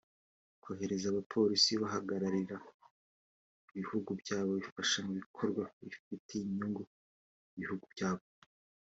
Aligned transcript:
kohereza 0.63 1.07
abapolisi 1.09 1.71
bahagararira 1.81 2.57
ibihugu 3.77 4.09
byabo 4.21 4.51
bafasha 4.63 4.99
mu 5.05 5.11
bikorwa 5.19 5.63
bifitiye 5.83 6.43
inyungu 6.47 6.83
ibihugu 7.57 7.85
byabo 7.93 8.23